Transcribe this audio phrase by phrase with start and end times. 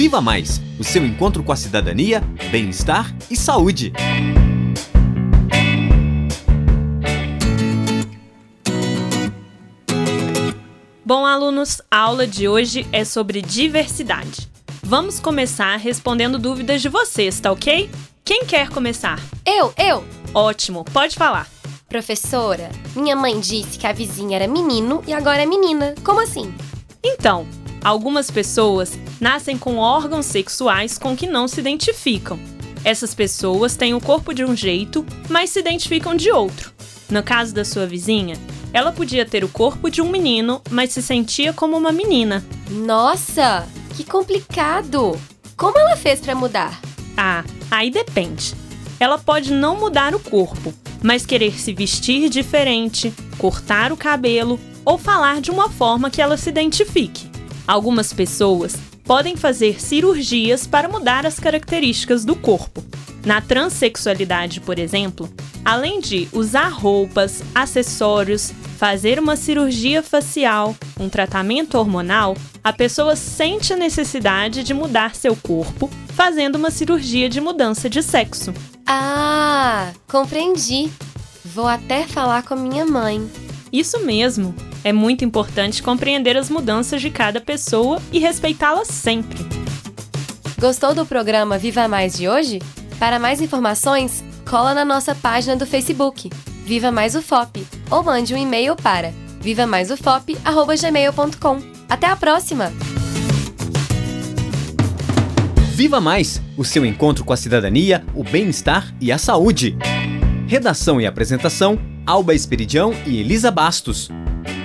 [0.00, 3.92] Viva Mais o seu encontro com a cidadania, bem-estar e saúde.
[11.04, 14.50] Bom, alunos, a aula de hoje é sobre diversidade.
[14.82, 17.90] Vamos começar respondendo dúvidas de vocês, tá ok?
[18.24, 19.20] Quem quer começar?
[19.44, 20.02] Eu, eu!
[20.32, 21.46] Ótimo, pode falar.
[21.90, 25.94] Professora, minha mãe disse que a vizinha era menino e agora é menina.
[26.02, 26.54] Como assim?
[27.04, 27.46] Então,
[27.82, 32.38] algumas pessoas nascem com órgãos sexuais com que não se identificam.
[32.84, 36.72] Essas pessoas têm o corpo de um jeito, mas se identificam de outro.
[37.10, 38.36] No caso da sua vizinha,
[38.72, 42.44] ela podia ter o corpo de um menino, mas se sentia como uma menina.
[42.70, 43.66] Nossa,
[43.96, 45.18] que complicado!
[45.56, 46.80] Como ela fez para mudar?
[47.16, 48.54] Ah, aí depende.
[48.98, 50.72] Ela pode não mudar o corpo,
[51.02, 56.36] mas querer se vestir diferente, cortar o cabelo ou falar de uma forma que ela
[56.36, 57.28] se identifique.
[57.66, 62.84] Algumas pessoas podem fazer cirurgias para mudar as características do corpo.
[63.24, 65.28] Na transexualidade, por exemplo,
[65.64, 73.72] além de usar roupas, acessórios, fazer uma cirurgia facial, um tratamento hormonal, a pessoa sente
[73.72, 78.54] a necessidade de mudar seu corpo fazendo uma cirurgia de mudança de sexo.
[78.86, 80.90] Ah, compreendi.
[81.44, 83.30] Vou até falar com a minha mãe.
[83.72, 84.54] Isso mesmo.
[84.82, 89.38] É muito importante compreender as mudanças de cada pessoa e respeitá-las sempre.
[90.58, 92.60] Gostou do programa Viva Mais de hoje?
[92.98, 96.30] Para mais informações, cola na nossa página do Facebook,
[96.64, 101.58] Viva Mais UFOP, ou mande um e-mail para vivamaisufop@gmail.com.
[101.88, 102.72] Até a próxima.
[105.72, 109.78] Viva Mais, o seu encontro com a cidadania, o bem-estar e a saúde.
[110.46, 114.10] Redação e apresentação: Alba Esperidião e Elisa Bastos.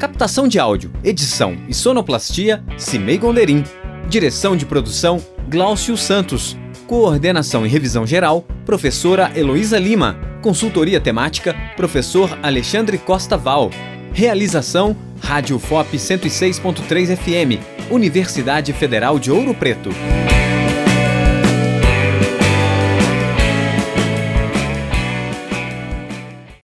[0.00, 3.62] Captação de áudio, edição e sonoplastia: Cimei Gonderim.
[4.08, 6.56] Direção de produção: Glaucio Santos.
[6.86, 10.18] Coordenação e revisão geral: Professora Heloísa Lima.
[10.40, 13.70] Consultoria temática: Professor Alexandre Costa Val.
[14.14, 19.90] Realização: Rádio FOP 106.3 FM, Universidade Federal de Ouro Preto.